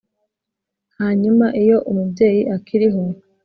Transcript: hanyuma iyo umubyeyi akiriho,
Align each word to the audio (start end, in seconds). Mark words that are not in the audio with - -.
hanyuma 0.99 1.45
iyo 1.61 1.77
umubyeyi 1.89 2.41
akiriho, 2.55 3.01